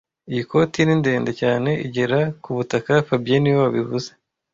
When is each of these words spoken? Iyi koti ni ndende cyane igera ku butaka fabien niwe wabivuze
Iyi 0.31 0.43
koti 0.49 0.79
ni 0.83 0.95
ndende 1.01 1.31
cyane 1.41 1.69
igera 1.85 2.19
ku 2.41 2.49
butaka 2.57 2.91
fabien 3.07 3.39
niwe 3.41 3.57
wabivuze 3.63 4.09